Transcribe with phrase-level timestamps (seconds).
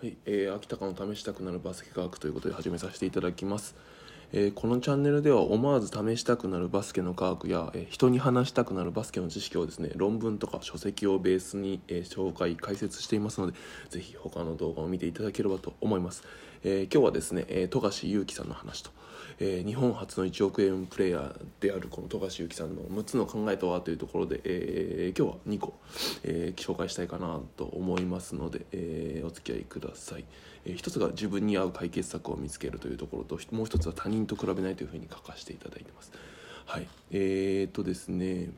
[0.00, 3.76] はい、えー、秋高の試したくなるバスケ科学ということで始めさせていただきます、
[4.32, 13.58] えーこのチャンネルでは思わず試したくなるバスケの科学や、えー人に話したくなるバスケの知識をですね論文とか書籍をベースに、えー紹介解説していますので
[13.90, 16.22] ぜひ他の動画を見ていただければと思います、
[16.62, 18.90] えー今日はですね、え富樫勇樹さんの話と、
[19.38, 25.74] えー日本初の1億円プレイヤーであるこの富樫勇樹さんの6つの考えとはというところで、えー今日は2個、
[26.22, 30.24] えー紹介したいかなと思いますので、えーお付き合いください、
[30.66, 36.12] えー一つが自分に合う解決策を見つけるというところともう一つは他人と比べないというふうに書かせていただいてます。
[36.66, 36.86] はい。
[37.10, 38.50] えー、とですね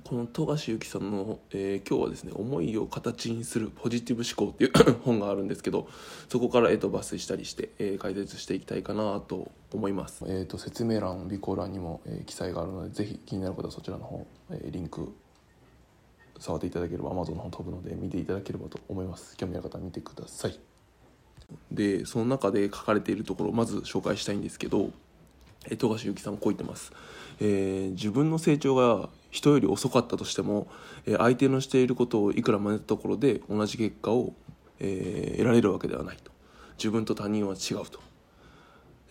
[0.00, 4.72] この富樫勇樹さんの、えー今日はですね「思いを形にするポジティブ思考」っていう
[5.04, 5.86] 本があるんですけど
[6.30, 15.12] そこから、えー、と抜粋したりして、えー解説していきたいかなと思います、えー、と説明欄備考欄にも、えー記載があるのでぜひ気になる方はそちらの方、えーリンク
[16.38, 19.36] 触っていただければ Amazon の方飛ぶので見ていただければと思います。
[19.36, 20.58] 興味ある方は見てください。
[21.70, 24.90] でその中で書かれているところをまず紹介したいんですけど
[25.66, 26.92] えー富樫勇樹さんこう言ってます、
[27.40, 30.68] えー自分の成長が人より遅かったとしても、
[31.06, 34.34] え相手のしていることをいくら真似たところで同じ結果を、
[34.78, 36.30] えー得られるわけではないと。
[36.78, 38.11] 自分と他人は違うと。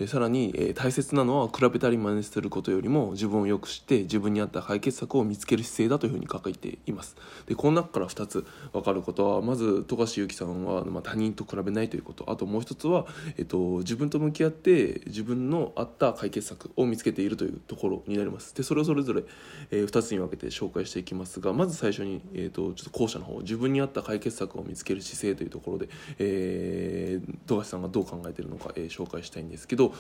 [0.08, 7.16] さらに、えー大切なのは比べたり真似することよりも自分をよく知って自分に合った解決策を見つける姿勢だというふうに書いています。
[7.46, 12.30] でこの中から2つ分かることはまず富樫勇樹さんは、まあ、他人と比べないということ。
[12.32, 13.06] あともう一つは、
[13.38, 18.56] えっと、自分と向き合って自分の合った解決策を見つけているというところになります。
[18.56, 19.24] でそれをそれぞれ、
[19.72, 29.91] え2つに分けて紹介していきますがまず最初に、えっと、ちょっと後者の方自分に合った解決策を見つける姿勢というところで、えー、富樫さんがどう考えているのか、えー紹介したいんですけど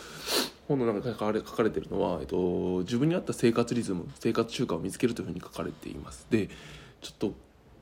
[0.67, 6.27] 本の中で書かれ書かれてるのは、えっと、自分に合った生活リズム生活習慣を見つけるというふうに書かれています。
[6.29, 6.49] で
[7.01, 7.33] ちょっと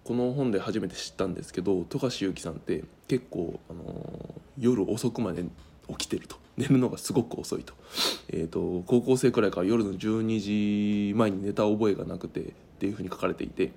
[0.04, 5.44] この本で初めて知ったんですけど富樫勇樹さんって結構、あの夜遅くまで
[5.90, 6.38] 起きてると。
[6.58, 7.74] 寝るのがすごく遅いと,、
[8.28, 12.44] えー、と高校生くらいから夜の12時前に寝た覚えがなくてっ
[12.80, 13.72] ていうふうに書かれていて、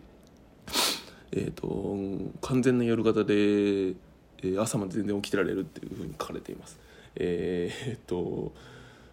[1.30, 1.96] えー、と
[2.40, 3.94] 完全な夜型で、
[4.58, 6.80] 朝まで全然起きてられるっていうふうに書かれています。
[7.16, 8.52] えー、と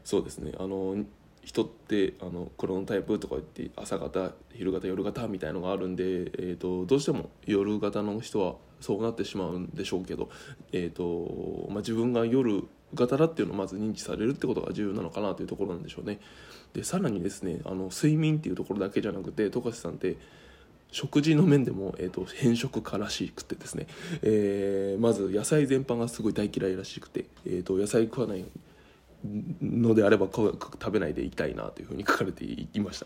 [0.03, 0.95] そうですねあの
[1.43, 10.29] 人ってあのクロノタイプとか言って朝型昼型夜型みたいのがあるんで、えー、とどうしても夜型の人はそうなってしまうんでしょうけど、
[10.71, 16.19] えーとまあ、自分が夜型だっていうのをまず認知されるってことが重要なのかなというところなんでしょうね。
[16.73, 20.17] でさらにですねあの睡眠っていうところだけじゃなくて富樫さんって
[20.91, 23.87] 食事の面でも、えー、と偏食家らしくてですね、
[24.21, 28.45] えーまず野菜全般がすごい大嫌いらしくて、えー、と野菜食わない
[29.61, 33.05] のであれば食べないでいたいなというふうに書かれていました。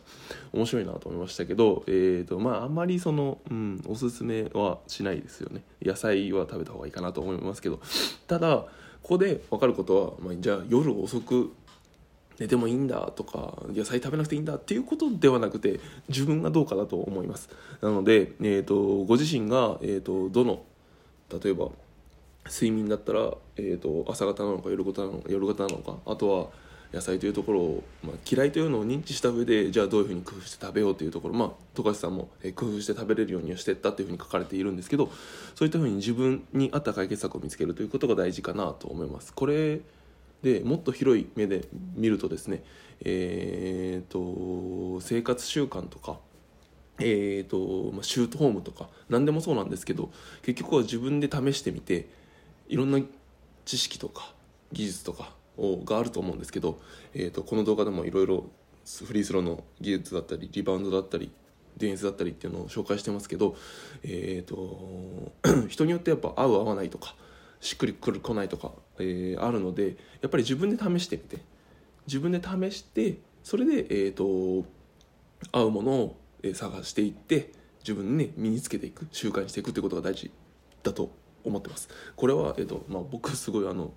[0.53, 5.63] 面白いなと思いましたけど、えーとまあ、あんまりその、うん、おすすめはしないですよね。
[5.81, 7.79] 野菜は食べた方がいいかなと思いますけど。
[8.27, 8.65] ただ
[9.01, 11.51] ここで分かることは、まあ、じゃあ夜遅く
[12.39, 15.79] 寝てもいいんだとか野菜食べなくていいんだっていうことではなくて
[16.09, 17.49] 自分がどうかだと思います
[17.81, 20.63] なので、えー、とご自身が、えー、とどの
[21.44, 21.69] 例えば
[22.45, 26.63] 睡眠だったら、えー、と朝方なのか夜型なのか夜型なのかあとは
[26.94, 35.09] 野菜というところを、まあ、嫌いというのを認知した上でじゃあどういうふうに工夫して食べようというところまあ富樫さんも、えー工夫して食べれるようにしてったというふうに書かれているんですけど
[35.55, 39.33] そういったふうに自分に合った解決策を見つけるということが大事かなと思います。
[39.33, 39.81] これ
[40.44, 41.66] でもっと広い目で
[41.96, 42.64] 見るとですね、
[43.02, 46.20] えー、と生活習慣とか
[47.00, 50.12] えーとま、シュートホームとか何でもそうなんですけど
[50.44, 52.08] 結局は自分で試してみて
[52.68, 53.00] いろんな
[53.66, 54.31] 知識とか
[54.72, 56.80] 技術とかをがあると思うんですけど、
[57.14, 58.46] えー、とこの動画でもいろいろ
[59.06, 61.31] フリースローの技術だったりリバウンドだったり
[61.78, 63.56] ディフェンスだったりっていうのを紹介してますけど、
[64.04, 65.31] えー、と
[65.68, 67.16] 人によってやっぱ合う合わないとか
[67.63, 71.53] しっくりくる来ないとか、えーあるのでやっぱり自分で試してみて。
[72.07, 74.68] 自分で試してそれで、えー、と
[75.51, 80.31] 合うものをえ探していって自分に、ね、身につけていく習慣にしていくということが大事
[80.84, 81.12] だと
[81.44, 81.90] 思ってます。
[82.16, 83.94] これは、えーとまあ、僕すごいあの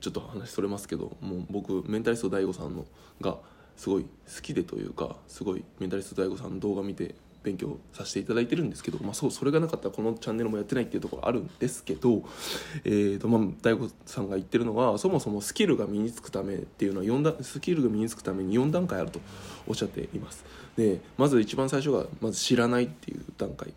[0.00, 2.86] ちょっと話それますけどもう僕メンタリスト DAIGO さんの
[3.20, 3.38] が
[3.76, 4.08] すごい好
[4.42, 7.14] きでというかすごいメンタリスト DAIGO さんの動画見て
[7.44, 12.24] 勉強させていただいてるんですけど、まあ、そうそれがなかったらこのチャンネルもやってないっていうところあるんですけど、
[12.84, 19.20] えーとまあ、大悟さんが言ってるのはそもそもスキルが身につくためっていうのは4段スキルが身につくために4段階あると
[19.68, 20.44] おっしゃっています。
[20.76, 23.74] でまず一番最初がまず知らないっていう段階。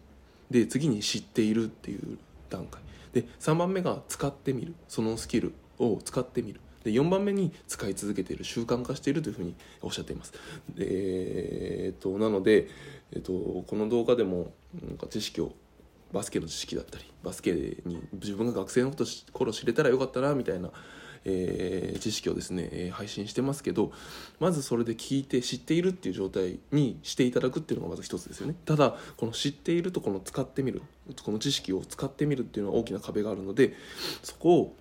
[0.49, 2.17] で次に知っているっていう
[2.49, 2.81] 段階。
[3.11, 4.73] で3番目が使ってみる。
[4.87, 6.61] そのスキルを使ってみる。
[6.87, 10.33] で4番目に使い続けている習慣化しているというふうにおっしゃっています。
[10.77, 12.69] えーっとなので、
[13.11, 13.33] えっと、
[13.67, 14.53] この動画でも
[14.87, 15.51] なんか知識を
[16.13, 20.69] バスケの知識だったりバスケに自分が学生のこと頃知れたらよかったなみたいな、
[21.25, 23.91] えー、知識をですね、え、配信してますけど
[24.39, 28.55] まずそれで聞いて知っているっていう状態にしていただくっていうのがまず一つですよね。
[28.63, 30.81] ただこの知っているとこの使ってみる
[31.23, 33.73] この知識を使ってみるっていうのは大きな壁があるので
[34.23, 34.75] そこを、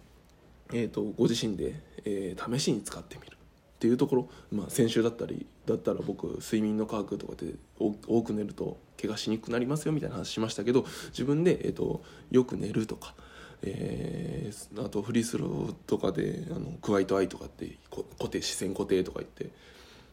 [0.72, 1.74] えーと、ご自身で、
[2.04, 3.36] えー、試しに使ってみる
[3.76, 13.14] っていうところ、まあ、先週だったりだったら僕睡眠の科学とかで多く寝ると怪我しにくくなりますよみたいな話しましたけど自分で、えーと、よく寝るとか、
[13.62, 19.50] えー、あとフリースローとかであの quiet eye とかって固定視線固定とか言って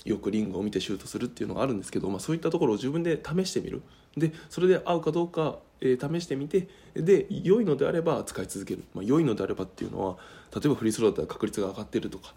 [0.05, 3.81] よくリングを見てシュートするっていうのがあるんですけど、まあ、そういったところを自分で試してみる。
[4.17, 10.17] でそれで合うかどうか、えー、試してみてで良いのであれば使い続ける、まあ、良いのであればっていうのは
[10.53, 12.33] 例えばフリースローだったら確率が上がってるとか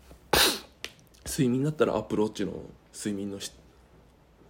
[1.26, 2.52] 睡眠だったらアプローチの
[2.94, 3.38] 睡眠の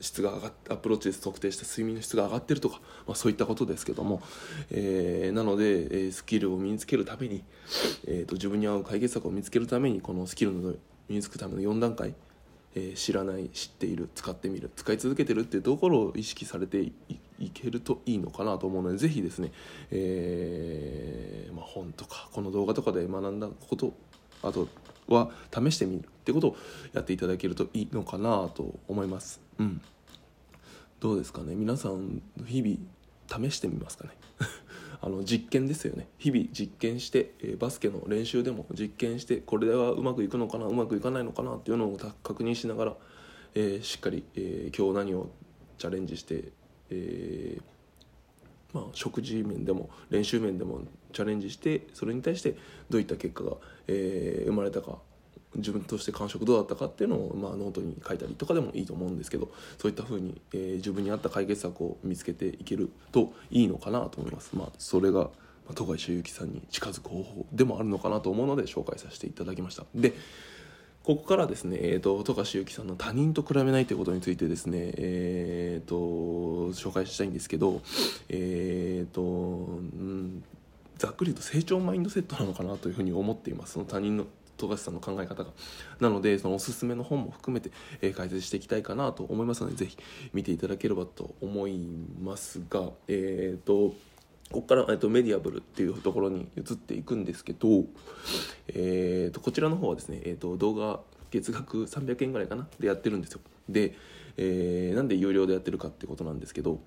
[0.01, 4.23] 質が上がってアプローチで測定した睡眠の質が上がってるとか、まあ、そういったことですけども、
[4.71, 7.43] えー、なので、え、スキルを身につけるために、
[8.07, 10.75] えーと、自分に合う解決策を見つけるためにこのスキルの
[11.09, 12.15] 身につくための4段階、
[12.79, 16.93] えー、知らない知っている使ってみる使い続けてるっていうところを意識されて
[17.39, 19.51] いけるといいのかなと思うのでぜひですね、
[19.91, 23.95] えーまあ、本とかこの動画とかで学んだこと
[24.43, 24.69] あと
[25.09, 26.57] は試してみるってことを
[26.93, 29.41] やっていただけるといいのかなと思います。
[29.59, 29.81] うん、
[31.01, 31.55] どうですかね？
[31.55, 34.11] 皆さん日々試してみますかね？
[35.07, 36.09] あの実験ですよね。
[36.19, 42.97] 日々実験して、えー、バスケの練習でも実験してこれではうまくいくのかなうまくいかないのかなっていうのを確認しながら、
[43.55, 45.31] えー、しっかり、えー、今日何を
[45.79, 46.49] チャレンジして、
[46.91, 47.57] え
[48.73, 50.81] まあ、食事面でも練習面でも
[51.13, 52.57] チャレンジしてそれに対して
[52.91, 54.99] どういった結果が、え生まれたか
[55.55, 64.51] 自分として感触どうだったかっていうのを、まあ、ノートに書いたりとかでもいいと思うんですけどそういったふうに、えー、自分に合った解決策を見つけていけるといいのかなと思います。
[64.55, 65.31] まあ、それが
[65.67, 70.15] まあ、戸谷修之さんに近づく方法でもあるのかなと思うので紹介させていただきましたで
[71.03, 75.95] ここからですね、えーと、戸谷修之さんの他人と比べないということについてですね、えーと、
[76.73, 77.81] 紹介したいんですけど、
[78.29, 79.25] えーとう
[79.79, 80.43] ん、
[80.99, 84.25] ざっくりと成長マインドセットなのかなというふうに思っていますその他人の
[84.57, 85.53] 富樫さんの考え方が。
[86.01, 87.71] なのでそのおすすめの本も含めて、
[88.01, 89.97] えー、解説していきたいかなと思いますのでぜひ
[90.33, 91.79] 見ていただければと思い
[92.23, 93.95] ますがえっ、ー、と
[94.53, 97.85] ここから、えーと、メディアブルっていうところに移っていくんですけど、
[98.69, 101.01] えーと、こちらの方はですね、えーと動画
[101.31, 103.41] 月額300円ぐらいかなでやってるんですよ。
[103.69, 103.95] で、
[104.37, 106.81] えー、なんで有料でやってるかってことなんですけど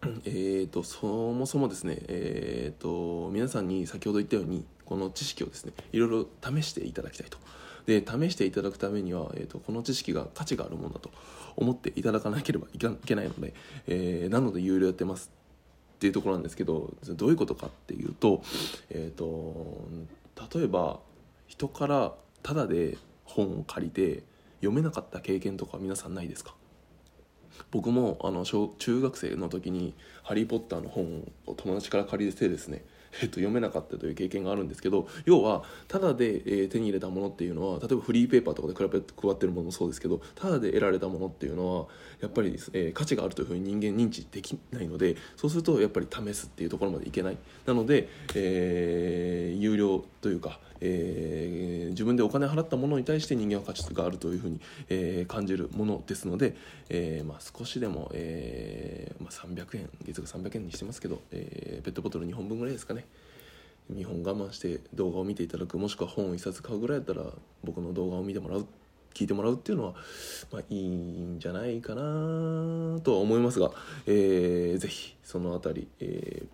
[0.24, 7.38] えーと、そもそもですね、えーと、皆さんに先ほど言ったようにこの知識をですねいろいろ試していただきたいと。
[7.86, 11.10] で試していただくためには、えーと、この知識が価値があるものだと
[11.56, 13.54] 思っていただかなければいけないので、
[13.86, 15.30] えー、なので有料やってます
[15.94, 18.42] っていうところなんですけどどういうことかっていうと,、
[18.90, 19.88] えー、と
[20.54, 21.00] 例えば
[21.46, 24.22] 人からタダで本を借りて
[24.60, 26.54] 読めなかった経験とか皆さんないですか？
[27.70, 32.84] 僕もあの小中学生の時に「ハリー・ポッター」の本を友達から借りてですね
[33.22, 41.86] えっと、読めなかったという経験があるんですけど要はただで、えー、手に入れたものっていうのは例えばフリーペーパーとかで比べて配ってるものもそうですけどただで得られたものっていうのは
[42.20, 47.38] やっぱり、えー、価値があるというふうに人間認知できないのでそうするとやっぱり試すっていうところまでいけない。
[47.66, 56.56] なので、えー、有料というかえー、自分でお金払ったものに対して人間は価値があるというふうに、えー、感じるものですので、
[56.88, 63.06] えーまあ、少しでも、えーまあ、300円月額300円にしてますけど、えー、ペットボトル2本分ぐらいですかね。
[63.92, 67.26] 2本我慢して動画を見ていただくもしくは本を1冊買うぐらいだったら
[67.64, 68.66] 僕の動画を見てもらう
[69.14, 69.94] 聞いてもらうっていうのは、
[70.52, 73.72] まあ、いいんじゃないかなとは思いますが、
[74.06, 76.46] えー、ぜひその辺り、えー、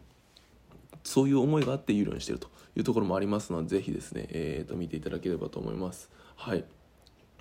[1.02, 6.10] そういう思いがあって有料にしてるというところもありますのでぜひですね、えーと、見ていただければと思います。
[6.36, 6.64] はい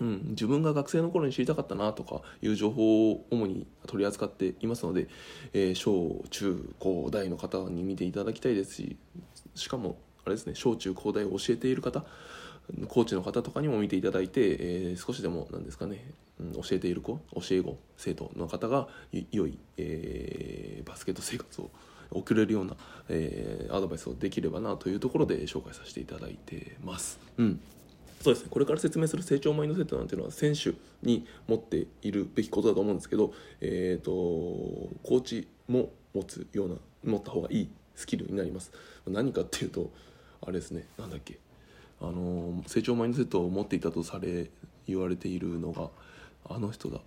[0.03, 5.07] うん、自分が学生の頃に知りたかったなとかいう情報を主に取り扱っていますので、
[5.53, 8.97] えー、小中高大の方に見ていただきたいですし
[9.55, 12.03] しかもあれですね小中高大を教えている方
[12.89, 16.03] コーチの方とかにも見ていただいて、えー、少しでもなんですかね、
[16.41, 18.89] うん、教えている子教え子生徒の方が
[19.31, 21.71] 良い、えー、バスケット生活を
[22.11, 22.75] 送れるような、
[23.07, 27.19] えー、アドバイスをできればなというところで紹介させていただいてます。
[27.37, 27.61] うん
[28.23, 34.11] そうですね、これから説明する成長マインドセットなんていうのは選手に持っているべきことだと思うんですけど、えーと、
[35.03, 38.71] コーチも持つような持った方がいいスキルになります。
[39.05, 39.91] 何かっていうと
[40.41, 40.87] あれですね。
[40.97, 41.37] なんだっけ。
[41.99, 44.49] あの成長マインドセットを持っていたとされ
[44.87, 45.89] 言われているのが
[46.45, 47.01] あの人だ。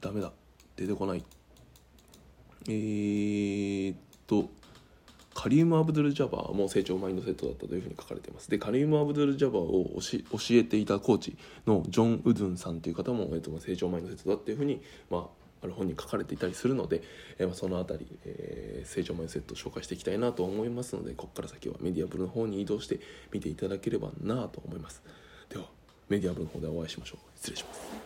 [0.00, 0.32] ダメだ。
[0.76, 1.22] 出てこない。
[2.68, 3.94] えー、
[4.26, 4.48] と
[5.44, 8.48] カリウム・アブドゥル・ジャバーも成長マインドセットだったというふうに書かれています。
[8.48, 11.36] でカリウム・アブドゥル・ジャバーを教えていたコーチ
[11.66, 15.24] のジョン・ウドゥンさんという方も、えー、と成長マインドセットだっていうふうに、まあ、
[15.62, 17.02] ある本に書かれていたりするので、
[17.38, 22.98] えー、その辺り、えー、成長マインドセットを紹介していきたいなと思いますのでここから先はメディアブルの方に移動して
[23.30, 25.02] 見ていただければなと思います。
[25.50, 25.66] では
[26.08, 27.38] メディアブルの方でお会いしましょう。
[27.38, 28.04] 失礼します。